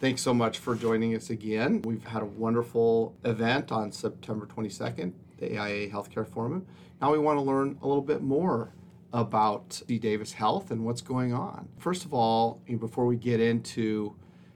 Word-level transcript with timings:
Thanks 0.00 0.22
so 0.22 0.32
much 0.32 0.58
for 0.58 0.74
joining 0.74 1.14
us 1.14 1.28
again. 1.28 1.82
We've 1.82 2.06
had 2.06 2.22
a 2.22 2.26
wonderful 2.26 3.14
event 3.22 3.70
on 3.70 3.92
September 3.92 4.46
22nd, 4.46 5.12
the 5.36 5.58
AIA 5.58 5.90
Healthcare 5.90 6.26
Forum. 6.26 6.64
Now 7.02 7.12
we 7.12 7.18
want 7.18 7.38
to 7.38 7.42
learn 7.42 7.78
a 7.82 7.86
little 7.86 8.02
bit 8.02 8.22
more 8.22 8.72
about 9.12 9.82
UC 9.88 10.00
Davis 10.00 10.32
Health 10.32 10.70
and 10.70 10.86
what's 10.86 11.02
going 11.02 11.34
on. 11.34 11.68
First 11.76 12.06
of 12.06 12.14
all, 12.14 12.62
before 12.78 13.04
we 13.04 13.16
get 13.16 13.40
into 13.40 14.14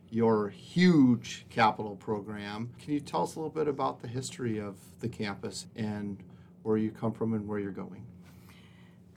your 0.09 0.49
huge 0.49 1.45
capital 1.51 1.97
program, 1.97 2.71
can 2.79 2.95
you 2.95 3.01
tell 3.01 3.25
us 3.25 3.37
a 3.37 3.39
little 3.39 3.53
bit 3.53 3.69
about 3.69 4.01
the 4.01 4.09
history 4.09 4.59
of 4.59 4.77
the 5.01 5.09
campus 5.09 5.67
and 5.77 6.23
where 6.63 6.79
you 6.79 6.91
come 6.91 7.13
from 7.13 7.35
and 7.35 7.47
where 7.47 7.59
you're 7.59 7.71
going? 7.71 8.07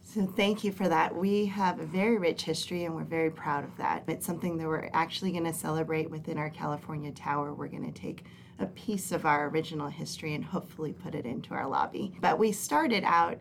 So, 0.05 0.27
thank 0.27 0.63
you 0.63 0.71
for 0.71 0.88
that. 0.89 1.16
We 1.16 1.48
have 1.48 1.80
a 1.80 1.85
very 1.85 2.17
rich 2.17 2.44
history 2.44 2.85
and 2.85 2.94
we're 2.94 3.03
very 3.03 3.31
proud 3.31 3.63
of 3.63 3.75
that. 3.77 4.03
It's 4.07 4.25
something 4.25 4.57
that 4.57 4.67
we're 4.67 4.89
actually 4.94 5.31
going 5.31 5.45
to 5.45 5.53
celebrate 5.53 6.11
within 6.11 6.38
our 6.38 6.49
California 6.49 7.11
Tower. 7.11 7.53
We're 7.53 7.67
going 7.67 7.91
to 7.91 7.99
take 7.99 8.25
a 8.59 8.67
piece 8.67 9.11
of 9.11 9.25
our 9.25 9.47
original 9.49 9.88
history 9.88 10.35
and 10.35 10.44
hopefully 10.44 10.94
put 10.94 11.16
it 11.16 11.25
into 11.25 11.53
our 11.53 11.67
lobby. 11.67 12.13
But 12.21 12.38
we 12.38 12.52
started 12.52 13.03
out 13.03 13.39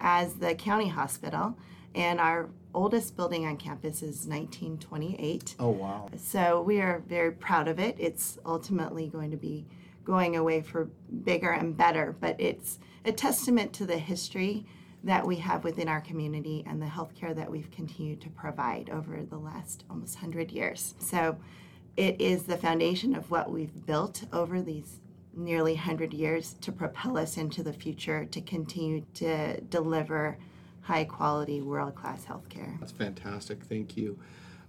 as 0.00 0.34
the 0.34 0.54
county 0.54 0.88
hospital, 0.88 1.56
and 1.94 2.20
our 2.20 2.48
oldest 2.74 3.16
building 3.16 3.46
on 3.46 3.56
campus 3.56 3.96
is 3.96 4.26
1928. 4.26 5.56
Oh, 5.58 5.68
wow. 5.70 6.08
So 6.16 6.62
we 6.62 6.80
are 6.80 7.02
very 7.06 7.32
proud 7.32 7.68
of 7.68 7.78
it. 7.78 7.96
It's 7.98 8.38
ultimately 8.46 9.08
going 9.08 9.30
to 9.30 9.36
be 9.36 9.66
going 10.04 10.36
away 10.36 10.62
for 10.62 10.90
bigger 11.24 11.50
and 11.50 11.76
better, 11.76 12.16
but 12.20 12.40
it's 12.40 12.78
a 13.04 13.12
testament 13.12 13.72
to 13.74 13.86
the 13.86 13.98
history 13.98 14.66
that 15.04 15.26
we 15.26 15.36
have 15.36 15.64
within 15.64 15.88
our 15.88 16.00
community 16.00 16.64
and 16.66 16.80
the 16.80 16.86
healthcare 16.86 17.34
that 17.34 17.50
we've 17.50 17.70
continued 17.70 18.20
to 18.20 18.30
provide 18.30 18.88
over 18.90 19.22
the 19.22 19.38
last 19.38 19.84
almost 19.90 20.16
100 20.16 20.52
years. 20.52 20.94
So 20.98 21.36
it 21.96 22.20
is 22.20 22.44
the 22.44 22.56
foundation 22.56 23.14
of 23.14 23.30
what 23.30 23.50
we've 23.50 23.84
built 23.86 24.24
over 24.32 24.62
these 24.62 25.00
nearly 25.34 25.74
100 25.74 26.12
years 26.12 26.54
to 26.60 26.70
propel 26.70 27.18
us 27.18 27.36
into 27.36 27.62
the 27.62 27.72
future 27.72 28.24
to 28.26 28.40
continue 28.40 29.04
to 29.14 29.60
deliver 29.62 30.38
high 30.82 31.04
quality, 31.04 31.60
world 31.60 31.94
class 31.94 32.24
healthcare. 32.24 32.78
That's 32.80 32.92
fantastic. 32.92 33.62
Thank 33.64 33.96
you. 33.96 34.18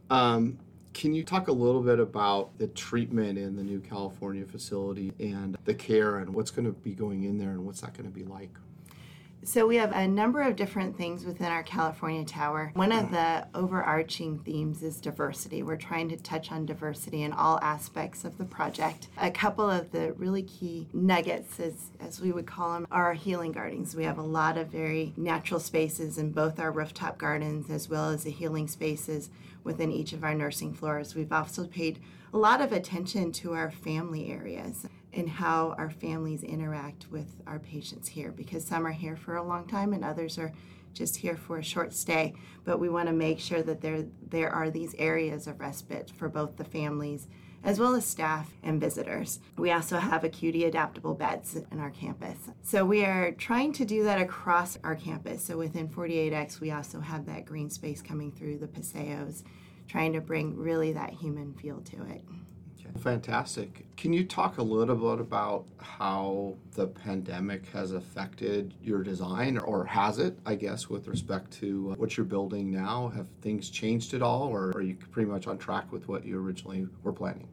Um, 0.10 0.60
can 0.94 1.14
you 1.14 1.24
talk 1.24 1.48
a 1.48 1.52
little 1.52 1.82
bit 1.82 2.00
about 2.00 2.58
the 2.60 2.68
treatment 2.68 3.38
in 3.38 3.56
the 3.56 3.64
new 3.64 3.80
California 3.80 4.46
facility 4.46 5.12
and 5.20 5.58
the 5.66 5.74
care 5.74 6.18
and 6.18 6.34
what's 6.34 6.52
going 6.52 6.66
to 6.66 6.72
be 6.72 6.94
going 6.94 7.24
in 7.24 7.38
there 7.38 7.50
and 7.50 7.66
what's 7.66 7.82
that 7.82 7.94
going 7.94 8.06
to 8.06 8.14
be 8.14 8.24
like? 8.24 8.52
So 9.46 9.68
we 9.68 9.76
have 9.76 9.92
a 9.92 10.08
number 10.08 10.42
of 10.42 10.56
different 10.56 10.98
things 10.98 11.26
within 11.26 11.48
our 11.48 11.64
California 11.64 12.24
Tower. 12.24 12.72
One 12.76 12.94
of 12.94 13.12
the 13.12 13.46
overarching 13.54 14.40
themes 14.40 14.82
is 14.82 15.02
diversity. 15.02 15.64
We're 15.64 15.76
trying 15.76 16.08
to 16.10 16.18
touch 16.18 16.50
on 16.50 16.66
diversity 16.66 17.24
in 17.24 17.34
all 17.34 17.60
aspects 17.62 18.24
of 18.24 18.38
the 18.38 18.46
project. 18.46 19.10
A 19.18 19.30
couple 19.30 19.70
of 19.70 19.92
the 19.92 20.14
really 20.14 20.44
key 20.44 20.88
nuggets, 20.94 21.60
as, 21.60 21.92
as 22.00 22.22
we 22.22 22.32
would 22.32 22.48
call 22.48 22.74
them, 22.74 22.88
are 22.90 23.14
healing 23.14 23.52
gardens. 23.52 23.96
We 23.96 24.06
have 24.06 24.18
a 24.18 24.24
lot 24.24 24.58
of 24.58 24.68
very 24.68 25.12
natural 25.18 25.60
spaces 25.60 26.18
in 26.18 26.32
both 26.32 26.58
our 26.58 26.72
rooftop 26.72 27.18
gardens 27.18 27.70
as 27.70 27.90
well 27.90 28.10
as 28.10 28.24
the 28.24 28.32
healing 28.32 28.70
spaces 28.70 29.30
within 29.66 29.92
each 29.92 30.14
of 30.14 30.24
our 30.24 30.34
nursing 30.34 30.74
floors. 30.74 31.16
We've 31.16 31.34
also 31.34 31.68
paid 31.68 32.00
a 32.34 32.38
lot 32.38 32.62
of 32.62 32.72
attention 32.72 33.32
to 33.34 33.54
our 33.54 33.72
family 33.72 34.32
areas 34.32 34.88
and 35.14 35.30
how 35.30 35.76
our 35.78 35.90
families 35.90 36.44
interact 36.44 37.10
with 37.12 37.42
our 37.48 37.60
patients 37.60 38.08
here 38.08 38.32
because 38.32 38.66
some 38.66 38.86
are 38.86 38.92
here 38.92 39.16
for 39.16 39.36
a 39.36 39.44
long 39.44 39.68
time 39.68 39.94
and 39.94 40.04
others 40.04 40.38
are 40.38 40.52
just 40.94 41.18
here 41.18 41.36
for 41.36 41.58
a 41.58 41.64
short 41.64 41.94
stay 41.94 42.34
but 42.66 42.80
we 42.80 42.90
want 42.90 43.08
to 43.08 43.14
make 43.14 43.40
sure 43.40 43.64
that 43.64 43.82
there 43.82 44.06
there 44.28 44.50
are 44.50 44.70
these 44.70 44.96
areas 44.98 45.48
of 45.48 45.60
respite 45.60 46.12
for 46.16 46.30
both 46.30 46.58
the 46.58 46.64
families 46.64 47.28
as 47.64 47.80
well 47.80 47.96
as 47.96 48.06
staff 48.06 48.54
and 48.62 48.80
visitors. 48.80 49.40
We 49.58 49.72
also 49.72 49.98
have 49.98 50.24
acuity 50.24 50.66
adaptable 50.66 51.14
beds 51.14 51.56
in 51.72 51.80
our 51.80 51.92
campus. 51.92 52.38
So 52.62 52.84
we 52.86 53.06
are 53.06 53.32
trying 53.32 53.72
to 53.74 53.86
do 53.86 54.04
that 54.04 54.22
across 54.22 54.78
our 54.84 54.96
campus. 54.96 55.46
So 55.46 55.58
within 55.58 55.88
48X, 55.88 56.60
we 56.60 56.72
also 56.72 57.00
have 57.00 57.26
that 57.28 57.46
green 57.46 57.70
space 57.70 58.02
coming 58.02 58.32
through 58.32 58.58
the 58.58 58.68
paseos, 58.68 59.44
trying 59.88 60.14
to 60.14 60.22
bring 60.22 60.58
really 60.58 60.92
that 60.94 61.12
human 61.12 61.54
feel 61.54 61.80
to 61.80 62.04
it. 62.04 62.24
Fantastic. 63.00 63.86
Can 63.98 64.14
you 64.14 64.24
talk 64.24 64.58
a 64.58 64.64
little 64.64 64.96
bit 64.96 65.20
about 65.20 65.66
how 65.78 66.56
the 66.74 66.88
pandemic 66.88 67.66
has 67.68 67.92
affected 67.92 68.74
your 68.82 69.04
design, 69.04 69.58
or 69.58 69.86
has 69.86 70.20
it, 70.20 70.38
I 70.46 70.56
guess, 70.56 70.90
with 70.90 71.08
respect 71.08 71.52
to 71.60 71.92
uh, 71.92 71.96
what 71.96 72.18
you're 72.18 72.26
building 72.26 72.72
now? 72.72 73.10
Have 73.16 73.28
things 73.42 73.70
changed 73.70 74.14
at 74.14 74.22
all, 74.22 74.44
or 74.44 74.72
are 74.72 74.82
you 74.82 74.96
pretty 75.12 75.30
much 75.30 75.48
on 75.48 75.58
track 75.58 75.92
with 75.92 76.08
what 76.08 76.26
you 76.26 76.40
originally 76.40 76.88
were 77.04 77.14
planning? 77.14 77.48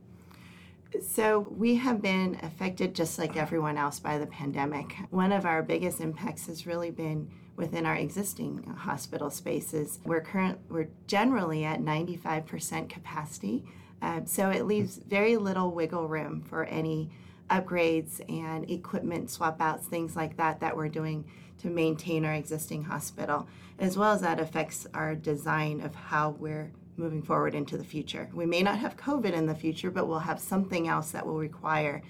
So, 1.00 1.46
we 1.50 1.76
have 1.76 2.02
been 2.02 2.38
affected 2.42 2.94
just 2.94 3.18
like 3.18 3.36
everyone 3.36 3.78
else 3.78 4.00
by 4.00 4.18
the 4.18 4.26
pandemic. 4.26 4.96
One 5.10 5.30
of 5.30 5.46
our 5.46 5.62
biggest 5.62 6.00
impacts 6.00 6.46
has 6.46 6.66
really 6.66 6.90
been 6.90 7.30
within 7.56 7.86
our 7.86 7.94
existing 7.94 8.64
hospital 8.78 9.30
spaces. 9.30 10.00
We're 10.04 10.22
current 10.22 10.58
we're 10.68 10.88
generally 11.06 11.64
at 11.64 11.80
95% 11.80 12.88
capacity 12.88 13.64
um, 14.02 14.26
so 14.26 14.50
it 14.50 14.66
leaves 14.66 14.96
very 14.96 15.36
little 15.36 15.70
wiggle 15.70 16.08
room 16.08 16.42
for 16.42 16.64
any 16.64 17.10
upgrades 17.50 18.20
and 18.28 18.70
equipment 18.70 19.30
swap 19.30 19.60
outs, 19.60 19.86
things 19.86 20.16
like 20.16 20.36
that, 20.36 20.60
that 20.60 20.76
we're 20.76 20.88
doing 20.88 21.24
to 21.58 21.68
maintain 21.68 22.24
our 22.24 22.34
existing 22.34 22.84
hospital, 22.84 23.46
as 23.78 23.96
well 23.96 24.12
as 24.12 24.20
that 24.22 24.40
affects 24.40 24.86
our 24.94 25.14
design 25.14 25.80
of 25.80 25.94
how 25.94 26.30
we're 26.38 26.70
moving 26.96 27.22
forward 27.22 27.54
into 27.54 27.76
the 27.76 27.84
future. 27.84 28.28
We 28.32 28.46
may 28.46 28.62
not 28.62 28.78
have 28.78 28.96
COVID 28.96 29.32
in 29.32 29.46
the 29.46 29.54
future, 29.54 29.90
but 29.90 30.06
we'll 30.06 30.20
have 30.20 30.40
something 30.40 30.88
else 30.88 31.10
that 31.10 31.26
will 31.26 31.38
require 31.38 32.02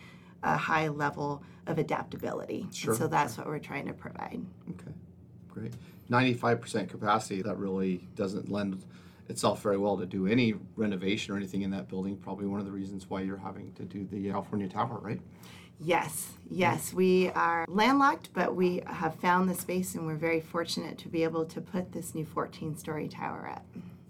a 0.43 0.57
high 0.57 0.89
level 0.89 1.43
of 1.67 1.79
adaptability. 1.79 2.67
Sure. 2.73 2.95
so 2.95 3.07
that's 3.07 3.37
what 3.39 3.47
we're 3.47 3.59
trying 3.59 3.87
to 3.87 3.93
provide. 3.93 4.41
Okay, 4.71 4.93
great. 5.49 5.73
95% 6.11 6.89
capacity, 6.89 7.43
that 7.43 7.57
really 7.57 8.09
doesn't 8.17 8.51
lend 8.51 8.85
itself 9.31 9.63
very 9.63 9.79
well 9.79 9.97
to 9.97 10.07
do 10.07 10.27
any 10.27 10.55
renovation 10.77 11.33
or 11.33 11.37
anything 11.37 11.63
in 11.63 11.71
that 11.71 11.89
building. 11.89 12.17
Probably 12.17 12.47
one 12.47 12.61
of 12.61 12.67
the 12.67 12.73
reasons 12.73 13.09
why 13.09 13.23
you're 13.23 13.39
having 13.39 13.73
to 13.75 13.85
do 13.85 14.07
the 14.11 14.31
California 14.31 14.69
Tower, 14.69 14.99
right? 15.01 15.21
Yes, 15.83 16.29
yes. 16.51 16.93
We 16.93 17.31
are 17.31 17.65
landlocked, 17.67 18.31
but 18.35 18.55
we 18.55 18.83
have 18.87 19.15
found 19.15 19.49
the 19.49 19.55
space 19.55 19.95
and 19.95 20.07
we're 20.07 20.17
very 20.17 20.41
fortunate 20.41 20.99
to 20.99 21.09
be 21.09 21.25
able 21.25 21.47
to 21.47 21.61
put 21.61 21.93
this 21.93 22.15
new 22.15 22.27
14 22.27 22.77
story 22.77 23.09
tower 23.09 23.51
up. 23.51 23.65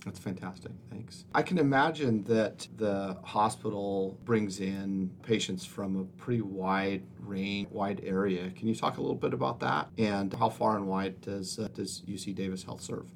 That's 0.04 0.18
fantastic. 0.18 0.72
Thanks. 0.90 1.26
I 1.34 1.42
can 1.42 1.58
imagine 1.58 2.24
that 2.24 2.66
the 2.76 3.18
hospital 3.22 4.18
brings 4.24 4.60
in 4.60 5.10
patients 5.22 5.64
from 5.64 5.96
a 5.96 6.04
pretty 6.20 6.40
wide 6.40 7.02
range, 7.20 7.68
wide 7.70 8.00
area. 8.02 8.50
Can 8.50 8.66
you 8.66 8.74
talk 8.74 8.96
a 8.96 9.00
little 9.00 9.16
bit 9.16 9.34
about 9.34 9.60
that? 9.60 9.88
And 9.98 10.32
how 10.32 10.48
far 10.48 10.76
and 10.76 10.88
wide 10.88 11.20
does 11.20 11.58
uh, 11.58 11.68
does 11.74 12.02
UC 12.08 12.34
Davis 12.34 12.64
Health 12.64 12.80
serve? 12.80 13.06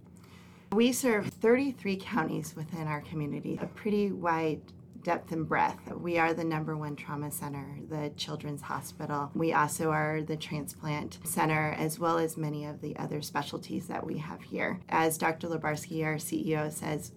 We 0.74 0.90
serve 0.90 1.28
33 1.28 1.98
counties 1.98 2.56
within 2.56 2.88
our 2.88 3.00
community, 3.02 3.60
a 3.62 3.66
pretty 3.66 4.10
wide 4.10 4.60
depth 5.04 5.30
and 5.30 5.48
breadth. 5.48 5.92
We 5.92 6.18
are 6.18 6.34
the 6.34 6.42
number 6.42 6.76
one 6.76 6.96
trauma 6.96 7.30
center, 7.30 7.78
the 7.88 8.10
Children's 8.16 8.62
Hospital. 8.62 9.30
We 9.36 9.52
also 9.52 9.92
are 9.92 10.20
the 10.22 10.36
transplant 10.36 11.20
center, 11.22 11.76
as 11.78 12.00
well 12.00 12.18
as 12.18 12.36
many 12.36 12.64
of 12.64 12.80
the 12.80 12.96
other 12.96 13.22
specialties 13.22 13.86
that 13.86 14.04
we 14.04 14.18
have 14.18 14.42
here. 14.42 14.80
As 14.88 15.16
Dr. 15.16 15.46
Lubarsky, 15.46 16.04
our 16.04 16.16
CEO, 16.16 16.72
says, 16.72 17.12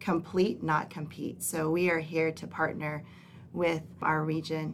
complete, 0.00 0.62
not 0.62 0.88
compete. 0.88 1.42
So 1.42 1.68
we 1.68 1.90
are 1.90 1.98
here 1.98 2.32
to 2.32 2.46
partner 2.46 3.04
with 3.52 3.82
our 4.00 4.24
region 4.24 4.72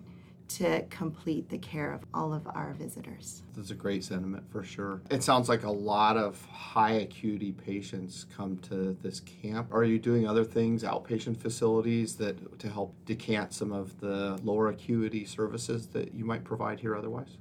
to 0.55 0.83
complete 0.89 1.49
the 1.49 1.59
care 1.59 1.93
of 1.93 2.03
all 2.15 2.33
of 2.33 2.47
our 2.47 2.75
visitors. 2.79 3.43
That's 3.57 3.71
a 3.71 3.75
great 3.75 4.05
sentiment 4.05 4.45
for 4.51 4.63
sure. 4.63 5.01
It 5.11 5.23
sounds 5.23 5.49
like 5.49 5.65
a 5.65 5.71
lot 5.71 6.17
of 6.17 6.45
high 6.47 6.93
acuity 6.93 7.53
patients 7.53 8.27
come 8.37 8.59
to 8.69 8.97
this 9.03 9.21
camp. 9.21 9.73
Are 9.73 9.85
you 9.85 9.99
doing 9.99 10.29
other 10.29 10.45
things, 10.45 10.85
outpatient 10.85 11.39
facilities 11.39 12.15
that 12.17 12.59
to 12.61 12.69
help 12.69 12.95
decant 13.05 13.53
some 13.53 13.73
of 13.73 13.99
the 14.01 14.39
lower 14.45 14.69
acuity 14.69 15.25
services 15.25 15.89
that 15.89 16.15
you 16.15 16.25
might 16.25 16.45
provide 16.45 16.79
here 16.79 16.95
otherwise? 16.95 17.37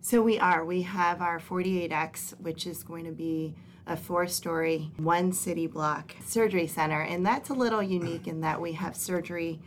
So 0.00 0.22
we 0.22 0.38
are. 0.38 0.64
We 0.64 0.82
have 0.82 1.20
our 1.20 1.40
48X, 1.40 2.40
which 2.40 2.66
is 2.66 2.82
going 2.82 3.04
to 3.06 3.12
be 3.12 3.54
a 3.86 3.96
four 3.96 4.26
story, 4.26 4.92
one 4.96 5.32
city 5.32 5.66
block 5.66 6.14
surgery 6.24 6.66
center. 6.66 7.00
And 7.00 7.26
that's 7.26 7.50
a 7.50 7.54
little 7.54 7.82
unique 7.82 8.28
in 8.28 8.42
that 8.42 8.60
we 8.60 8.72
have 8.72 8.96
surgery 8.96 9.60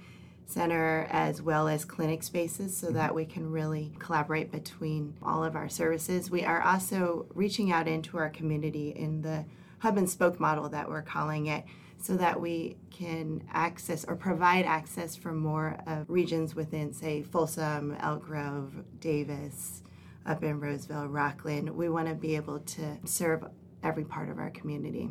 center 0.48 1.08
as 1.12 1.42
well 1.42 1.68
as 1.68 1.86
clinic 1.86 2.24
spaces 2.24 2.76
so 2.76 2.90
that 2.92 3.14
we 3.14 3.26
can 3.26 3.52
really 3.52 3.94
collaborate 4.00 4.52
between 4.52 5.14
all 5.22 5.44
of 5.44 5.56
our 5.56 5.70
services. 5.70 6.32
We 6.32 6.44
are 6.44 6.62
also 6.62 7.28
reaching 7.34 7.72
out 7.72 7.88
into 7.88 8.18
our 8.18 8.30
community 8.30 8.90
in 8.90 9.22
the 9.22 9.46
hub 9.80 9.98
and 9.98 10.10
spoke 10.10 10.40
model 10.40 10.70
that 10.70 10.90
we're 10.90 11.02
calling 11.02 11.48
it 11.48 11.66
so 12.00 12.16
that 12.16 12.40
we 12.40 12.78
can 12.92 13.44
access 13.52 14.06
or 14.06 14.16
provide 14.16 14.66
access 14.66 15.16
for 15.16 15.34
more 15.34 15.78
of 15.86 16.10
regions 16.10 16.56
within 16.56 16.94
say 16.94 17.24
Folsom, 17.24 17.96
Elk 18.00 18.24
Grove, 18.24 18.74
Davis, 19.00 19.84
up 20.26 20.44
in 20.44 20.60
Roseville, 20.60 21.08
Rocklin. 21.08 21.74
We 21.74 21.90
want 21.90 22.08
to 22.08 22.16
be 22.16 22.36
able 22.36 22.60
to 22.60 22.98
serve 23.06 23.46
every 23.84 24.06
part 24.06 24.30
of 24.30 24.38
our 24.40 24.50
community. 24.52 25.10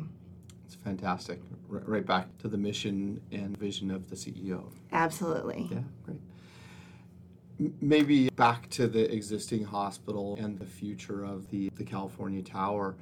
It's 0.67 0.75
fantastic. 0.75 1.39
R- 1.71 1.81
right 1.85 2.05
back 2.05 2.37
to 2.39 2.49
the 2.49 2.57
mission 2.57 3.21
and 3.31 3.57
vision 3.57 3.89
of 3.89 4.09
the 4.09 4.17
CEO. 4.17 4.69
Absolutely. 4.91 5.69
Yeah, 5.71 5.79
great. 6.03 6.19
M- 7.61 7.73
Maybe 7.79 8.29
back 8.31 8.69
to 8.71 8.87
the 8.87 9.09
existing 9.13 9.63
hospital 9.63 10.35
and 10.37 10.59
the 10.59 10.65
future 10.65 11.23
of 11.23 11.49
the, 11.51 11.69
the 11.75 11.85
California 11.85 12.41
Tower. 12.41 12.97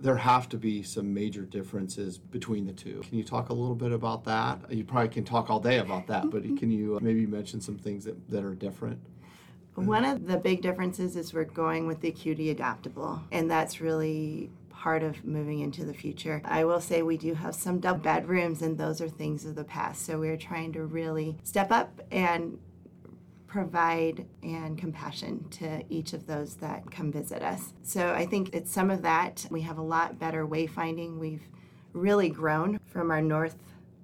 There 0.00 0.16
have 0.16 0.48
to 0.48 0.56
be 0.58 0.82
some 0.82 1.14
major 1.14 1.42
differences 1.42 2.18
between 2.18 2.66
the 2.66 2.72
two. 2.72 3.00
Can 3.08 3.16
you 3.16 3.24
talk 3.24 3.50
a 3.50 3.54
little 3.54 3.76
bit 3.76 3.92
about 3.92 4.24
that? 4.24 4.58
You 4.68 4.82
probably 4.82 5.08
can 5.08 5.24
talk 5.24 5.48
all 5.48 5.60
day 5.60 5.78
about 5.78 6.08
that, 6.08 6.28
but 6.28 6.42
can 6.58 6.72
you 6.72 6.96
uh, 6.96 7.00
maybe 7.00 7.24
mention 7.24 7.60
some 7.60 7.78
things 7.78 8.04
that, 8.04 8.28
that 8.30 8.44
are 8.44 8.54
different? 8.56 8.98
One 9.76 10.04
of 10.04 10.26
the 10.26 10.38
big 10.38 10.60
differences 10.60 11.14
is 11.16 11.32
we're 11.32 11.44
going 11.44 11.86
with 11.86 12.00
the 12.00 12.08
acuity 12.08 12.50
adaptable, 12.50 13.22
and 13.30 13.48
that's 13.50 13.80
really 13.80 14.50
part 14.86 15.02
of 15.02 15.24
moving 15.24 15.58
into 15.58 15.84
the 15.84 15.92
future. 15.92 16.40
I 16.44 16.64
will 16.64 16.80
say 16.80 17.02
we 17.02 17.16
do 17.16 17.34
have 17.34 17.56
some 17.56 17.80
double 17.80 17.98
bedrooms, 17.98 18.62
and 18.62 18.78
those 18.78 19.00
are 19.00 19.08
things 19.08 19.44
of 19.44 19.56
the 19.56 19.64
past. 19.64 20.06
So 20.06 20.16
we're 20.16 20.36
trying 20.36 20.72
to 20.74 20.84
really 20.84 21.36
step 21.42 21.72
up 21.72 22.00
and 22.12 22.56
provide 23.48 24.26
and 24.44 24.78
compassion 24.78 25.44
to 25.50 25.82
each 25.88 26.12
of 26.12 26.28
those 26.28 26.54
that 26.58 26.88
come 26.88 27.10
visit 27.10 27.42
us. 27.42 27.72
So 27.82 28.12
I 28.12 28.26
think 28.26 28.54
it's 28.54 28.70
some 28.70 28.92
of 28.92 29.02
that. 29.02 29.44
We 29.50 29.60
have 29.62 29.78
a 29.78 29.82
lot 29.82 30.20
better 30.20 30.46
wayfinding. 30.46 31.18
We've 31.18 31.48
really 31.92 32.28
grown 32.28 32.78
from 32.86 33.10
our 33.10 33.20
north 33.20 33.56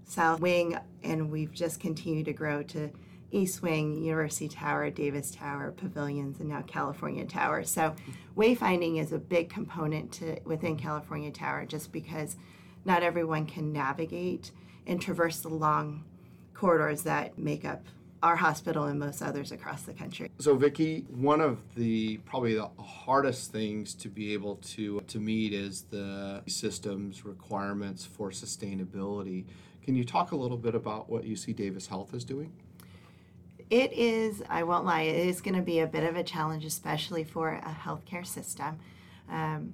south 0.02 0.40
wing, 0.40 0.76
and 1.04 1.30
we've 1.30 1.52
just 1.52 1.78
continued 1.78 2.24
to 2.24 2.32
grow 2.32 2.64
to 2.64 2.90
East 3.32 3.62
Wing, 3.62 4.02
University 4.02 4.46
Tower, 4.46 4.90
Davis 4.90 5.30
Tower, 5.30 5.72
pavilions, 5.72 6.38
and 6.38 6.50
now 6.50 6.62
California 6.62 7.24
Tower. 7.24 7.64
So, 7.64 7.94
wayfinding 8.36 9.00
is 9.00 9.12
a 9.12 9.18
big 9.18 9.48
component 9.48 10.12
to 10.12 10.38
within 10.44 10.76
California 10.76 11.30
Tower, 11.30 11.64
just 11.64 11.90
because 11.92 12.36
not 12.84 13.02
everyone 13.02 13.46
can 13.46 13.72
navigate 13.72 14.50
and 14.86 15.00
traverse 15.00 15.40
the 15.40 15.48
long 15.48 16.04
corridors 16.52 17.02
that 17.02 17.38
make 17.38 17.64
up 17.64 17.84
our 18.22 18.36
hospital 18.36 18.84
and 18.84 19.00
most 19.00 19.20
others 19.20 19.50
across 19.50 19.82
the 19.82 19.92
country. 19.92 20.30
So, 20.38 20.54
Vicki, 20.54 21.06
one 21.08 21.40
of 21.40 21.58
the 21.74 22.18
probably 22.18 22.54
the 22.54 22.68
hardest 22.78 23.50
things 23.50 23.94
to 23.94 24.08
be 24.08 24.34
able 24.34 24.56
to 24.56 25.00
to 25.00 25.18
meet 25.18 25.54
is 25.54 25.82
the 25.90 26.42
systems 26.46 27.24
requirements 27.24 28.04
for 28.04 28.30
sustainability. 28.30 29.46
Can 29.82 29.96
you 29.96 30.04
talk 30.04 30.30
a 30.30 30.36
little 30.36 30.58
bit 30.58 30.74
about 30.74 31.10
what 31.10 31.24
UC 31.24 31.56
Davis 31.56 31.88
Health 31.88 32.14
is 32.14 32.24
doing? 32.24 32.52
It 33.72 33.94
is, 33.94 34.42
I 34.50 34.64
won't 34.64 34.84
lie, 34.84 35.00
it 35.00 35.26
is 35.28 35.40
going 35.40 35.54
to 35.54 35.62
be 35.62 35.78
a 35.78 35.86
bit 35.86 36.04
of 36.04 36.14
a 36.14 36.22
challenge, 36.22 36.66
especially 36.66 37.24
for 37.24 37.54
a 37.54 37.74
healthcare 37.82 38.26
system. 38.26 38.78
Um, 39.30 39.72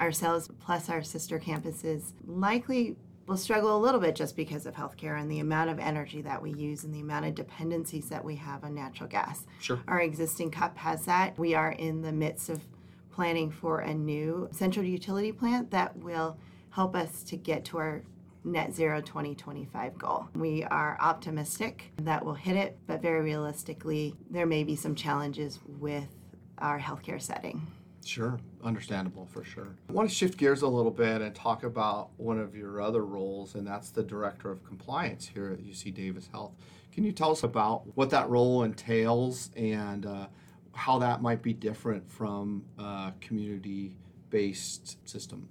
ourselves, 0.00 0.48
plus 0.60 0.88
our 0.88 1.02
sister 1.02 1.38
campuses, 1.38 2.14
likely 2.26 2.96
will 3.26 3.36
struggle 3.36 3.76
a 3.76 3.78
little 3.78 4.00
bit 4.00 4.14
just 4.14 4.34
because 4.34 4.64
of 4.64 4.72
healthcare 4.74 5.20
and 5.20 5.30
the 5.30 5.40
amount 5.40 5.68
of 5.68 5.78
energy 5.78 6.22
that 6.22 6.40
we 6.40 6.54
use 6.54 6.84
and 6.84 6.94
the 6.94 7.00
amount 7.00 7.26
of 7.26 7.34
dependencies 7.34 8.08
that 8.08 8.24
we 8.24 8.36
have 8.36 8.64
on 8.64 8.74
natural 8.74 9.10
gas. 9.10 9.44
Sure. 9.60 9.78
Our 9.88 10.00
existing 10.00 10.50
CUP 10.50 10.78
has 10.78 11.04
that. 11.04 11.38
We 11.38 11.54
are 11.54 11.72
in 11.72 12.00
the 12.00 12.12
midst 12.12 12.48
of 12.48 12.62
planning 13.12 13.50
for 13.50 13.80
a 13.80 13.92
new 13.92 14.48
central 14.52 14.86
utility 14.86 15.32
plant 15.32 15.70
that 15.70 15.98
will 15.98 16.38
help 16.70 16.96
us 16.96 17.22
to 17.24 17.36
get 17.36 17.66
to 17.66 17.76
our 17.76 18.04
net 18.44 18.74
zero 18.74 19.00
2025 19.00 19.98
goal. 19.98 20.28
We 20.34 20.64
are 20.64 20.96
optimistic 21.00 21.92
that 22.02 22.24
we'll 22.24 22.34
hit 22.34 22.56
it, 22.56 22.78
but 22.86 23.00
very 23.02 23.22
realistically, 23.22 24.14
there 24.30 24.46
may 24.46 24.64
be 24.64 24.76
some 24.76 24.94
challenges 24.94 25.58
with 25.66 26.08
our 26.58 26.78
healthcare 26.78 27.20
setting. 27.20 27.66
Sure, 28.04 28.38
understandable 28.62 29.26
for 29.26 29.44
sure. 29.44 29.76
I 29.88 29.92
want 29.92 30.08
to 30.08 30.14
shift 30.14 30.36
gears 30.38 30.62
a 30.62 30.68
little 30.68 30.90
bit 30.90 31.22
and 31.22 31.34
talk 31.34 31.64
about 31.64 32.10
one 32.18 32.38
of 32.38 32.54
your 32.54 32.80
other 32.80 33.04
roles, 33.04 33.54
and 33.54 33.66
that's 33.66 33.90
the 33.90 34.02
Director 34.02 34.50
of 34.50 34.62
Compliance 34.62 35.26
here 35.26 35.50
at 35.50 35.64
UC 35.64 35.94
Davis 35.94 36.28
Health. 36.30 36.52
Can 36.92 37.04
you 37.04 37.12
tell 37.12 37.30
us 37.30 37.42
about 37.42 37.82
what 37.96 38.10
that 38.10 38.28
role 38.28 38.62
entails 38.62 39.50
and 39.56 40.04
uh, 40.04 40.26
how 40.72 40.98
that 40.98 41.22
might 41.22 41.42
be 41.42 41.52
different 41.52 42.08
from 42.10 42.64
a 42.78 43.12
community 43.20 43.96
based 44.28 44.98
system? 45.08 45.48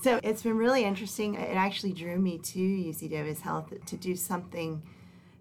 So 0.00 0.20
it's 0.22 0.42
been 0.42 0.56
really 0.56 0.84
interesting. 0.84 1.34
It 1.34 1.56
actually 1.56 1.92
drew 1.92 2.18
me 2.18 2.38
to 2.38 2.58
UC 2.58 3.10
Davis 3.10 3.40
Health 3.40 3.72
to 3.84 3.96
do 3.96 4.16
something 4.16 4.82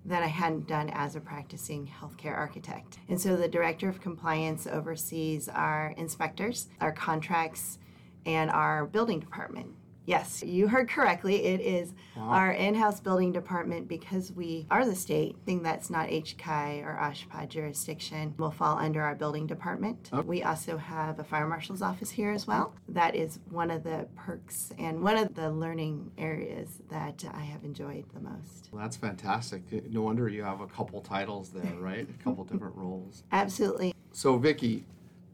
that 0.05 0.23
I 0.23 0.27
hadn't 0.27 0.67
done 0.67 0.89
as 0.89 1.15
a 1.15 1.21
practicing 1.21 1.87
healthcare 1.87 2.35
architect. 2.35 2.97
And 3.07 3.21
so 3.21 3.35
the 3.35 3.47
director 3.47 3.87
of 3.87 4.01
compliance 4.01 4.67
oversees 4.67 5.47
our 5.47 5.93
inspectors, 5.95 6.67
our 6.81 6.91
contracts, 6.91 7.77
and 8.25 8.49
our 8.49 8.85
building 8.85 9.19
department. 9.19 9.67
Yes, 10.05 10.43
you 10.43 10.67
heard 10.67 10.89
correctly. 10.89 11.45
It 11.45 11.61
is 11.61 11.93
our 12.17 12.51
in 12.51 12.75
house 12.75 12.99
building 12.99 13.31
department 13.31 13.87
because 13.87 14.31
we 14.31 14.65
are 14.71 14.85
the 14.85 14.95
state. 14.95 15.35
Thing 15.45 15.61
that's 15.61 15.89
not 15.89 16.09
HCAI 16.09 16.83
or 16.83 16.97
OSHPD 17.01 17.49
jurisdiction 17.49 18.33
will 18.37 18.51
fall 18.51 18.77
under 18.77 19.01
our 19.01 19.15
building 19.15 19.47
department. 19.47 20.09
Oh. 20.11 20.21
We 20.21 20.43
also 20.43 20.77
have 20.77 21.19
a 21.19 21.23
fire 21.23 21.47
marshal's 21.47 21.81
office 21.81 22.09
here 22.09 22.31
as 22.31 22.47
well. 22.47 22.73
That 22.89 23.15
is 23.15 23.39
one 23.49 23.69
of 23.69 23.83
the 23.83 24.07
perks 24.15 24.71
and 24.77 25.03
one 25.03 25.17
of 25.17 25.35
the 25.35 25.51
learning 25.51 26.11
areas 26.17 26.81
that 26.89 27.23
I 27.33 27.41
have 27.41 27.63
enjoyed 27.63 28.05
the 28.13 28.21
most. 28.21 28.69
Well, 28.71 28.81
that's 28.81 28.97
fantastic. 28.97 29.61
No 29.91 30.01
wonder 30.01 30.27
you 30.29 30.43
have 30.43 30.61
a 30.61 30.67
couple 30.67 31.01
titles 31.01 31.51
there, 31.51 31.75
right? 31.79 32.07
A 32.09 32.23
couple 32.23 32.43
different 32.51 32.75
roles. 32.75 33.23
Absolutely. 33.31 33.93
So, 34.13 34.37
Vicki, 34.37 34.85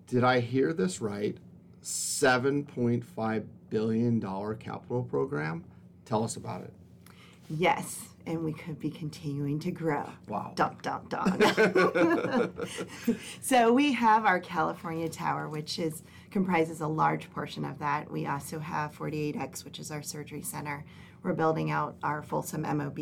did 0.08 0.24
I 0.24 0.40
hear 0.40 0.74
this 0.74 1.02
right? 1.02 1.38
$7.5 1.84 3.46
billion 3.70 4.22
capital 4.22 5.04
program? 5.04 5.64
Tell 6.06 6.24
us 6.24 6.36
about 6.36 6.62
it. 6.62 6.74
Yes, 7.50 8.10
and 8.26 8.44
we 8.44 8.52
could 8.52 8.78
be 8.80 8.90
continuing 8.90 9.58
to 9.60 9.72
grow. 9.72 10.10
Wow. 10.28 10.52
Dun, 10.56 10.78
dun, 10.82 11.08
dun. 11.08 12.52
so 13.42 13.72
we 13.72 13.94
have 13.94 14.26
our 14.26 14.40
California 14.40 15.08
Tower, 15.08 15.48
which 15.48 15.80
is 15.80 16.04
comprises 16.30 16.82
a 16.82 16.88
large 16.88 17.32
portion 17.32 17.64
of 17.64 17.80
that. 17.80 18.12
We 18.12 18.26
also 18.26 18.60
have 18.60 18.98
48X, 18.98 19.64
which 19.64 19.80
is 19.80 19.92
our 19.92 20.04
surgery 20.04 20.42
center. 20.42 20.84
We're 21.24 21.34
building 21.34 21.72
out 21.72 21.96
our 22.04 22.22
Folsom 22.22 22.64
MOB, 22.64 23.00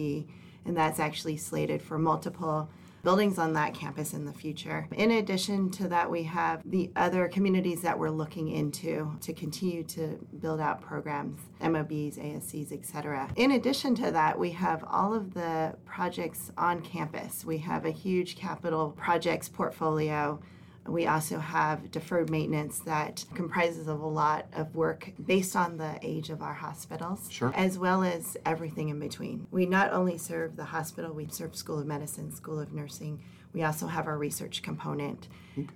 and 0.65 0.77
that's 0.77 0.99
actually 0.99 1.37
slated 1.37 1.81
for 1.81 1.97
multiple 1.97 2.69
buildings 3.05 3.37
on 3.37 3.53
that 3.53 3.73
campus 3.75 4.13
in 4.13 4.25
the 4.25 4.33
future. 4.33 4.87
In 4.91 5.11
addition 5.11 5.69
to 5.69 5.87
that, 5.89 6.09
we 6.09 6.23
have 6.23 6.61
the 6.65 6.91
other 6.95 7.27
communities 7.27 7.83
that 7.83 7.97
we're 7.97 8.09
looking 8.09 8.49
into 8.49 9.15
to 9.21 9.31
continue 9.31 9.83
to 9.83 10.17
build 10.39 10.59
out 10.59 10.81
programs, 10.81 11.39
MOBs, 11.61 12.17
ASCs, 12.17 12.71
etc. 12.73 13.29
In 13.35 13.51
addition 13.51 13.93
to 13.95 14.09
that, 14.09 14.37
we 14.37 14.49
have 14.51 14.83
all 14.89 15.13
of 15.13 15.35
the 15.35 15.75
projects 15.85 16.51
on 16.57 16.81
campus. 16.81 17.45
We 17.45 17.59
have 17.59 17.85
a 17.85 17.91
huge 17.91 18.35
capital 18.35 18.89
projects 18.97 19.47
portfolio. 19.47 20.41
We 20.87 21.07
also 21.07 21.39
have 21.39 21.89
deferred 21.91 22.29
maintenance 22.29 22.79
that 22.79 23.25
comprises 23.33 23.87
of 23.87 24.01
a 24.01 24.07
lot 24.07 24.45
of 24.53 24.75
work 24.75 25.11
based 25.25 25.55
on 25.55 25.77
the 25.77 25.97
age 26.03 26.29
of 26.29 26.41
our 26.43 26.53
hospitals, 26.53 27.27
Sure. 27.31 27.51
as 27.55 27.79
well 27.79 28.03
as 28.03 28.37
everything 28.45 28.89
in 28.89 28.99
between. 28.99 29.47
We 29.51 29.65
not 29.65 29.91
only 29.93 30.17
serve 30.19 30.55
the 30.55 30.65
hospital, 30.65 31.11
we 31.11 31.27
serve 31.27 31.55
School 31.55 31.79
of 31.79 31.87
Medicine, 31.87 32.31
School 32.31 32.59
of 32.59 32.71
Nursing. 32.71 33.19
We 33.51 33.63
also 33.63 33.87
have 33.87 34.05
our 34.05 34.17
research 34.17 34.61
component. 34.61 35.27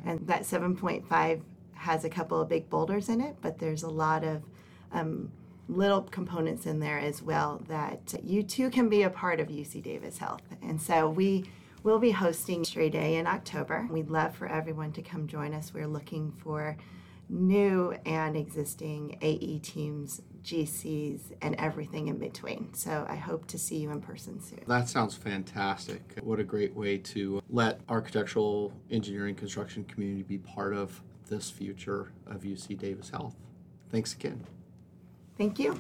And 0.06 0.28
that 0.28 0.44
7.5 0.44 1.42
has 1.74 2.04
a 2.04 2.10
couple 2.10 2.40
of 2.42 2.50
big 2.50 2.70
boulders 2.70 3.10
in 3.10 3.22
it, 3.22 3.38
but 3.42 3.58
there's 3.60 3.84
a 3.84 3.90
lot 3.90 4.24
of 4.24 4.44
um, 4.92 5.32
little 5.70 6.02
components 6.02 6.66
in 6.66 6.80
there 6.80 7.00
as 7.00 7.22
well 7.22 7.64
that 7.68 8.14
you 8.24 8.44
too 8.44 8.70
can 8.70 8.90
be 8.90 9.04
a 9.04 9.10
part 9.10 9.40
of 9.40 9.48
UC 9.48 9.82
Davis 9.82 10.18
Health. 10.18 10.42
And 10.62 10.82
so 10.82 11.10
we 11.10 11.46
will 11.84 12.00
be 12.00 12.12
hosting 12.12 12.64
Stray 12.64 12.90
Day 12.90 13.16
in 13.16 13.28
October. 13.28 13.88
We'd 13.90 14.10
love 14.10 14.36
for 14.36 14.48
everyone 14.48 14.92
to 14.94 15.02
come 15.02 15.28
join 15.28 15.54
us. 15.54 15.74
We're 15.74 15.88
looking 15.88 16.32
for 16.32 16.78
new 17.30 17.96
and 18.06 18.36
existing 18.36 19.18
AE 19.22 19.60
teams, 19.60 20.22
GCs, 20.44 21.34
and 21.42 21.56
everything 21.56 22.08
in 22.08 22.18
between. 22.18 22.74
So 22.74 23.06
I 23.08 23.16
hope 23.16 23.46
to 23.48 23.58
see 23.58 23.78
you 23.78 23.92
in 23.92 24.02
person 24.02 24.42
soon. 24.42 24.64
That 24.68 24.90
sounds 24.90 25.16
fantastic. 25.16 26.20
What 26.24 26.40
a 26.40 26.44
great 26.44 26.76
way 26.76 26.98
to 26.98 27.42
let 27.50 27.82
architectural, 27.88 28.74
engineering, 28.90 29.36
construction 29.36 29.84
community 29.86 30.24
be 30.24 30.40
part 30.40 30.74
of 30.74 31.02
this 31.28 31.50
future 31.50 32.12
of 32.26 32.42
UC 32.42 32.78
Davis 32.80 33.10
Health. 33.10 33.36
Thanks 33.92 34.14
again. 34.14 34.46
Thank 35.38 35.60
you. 35.60 35.80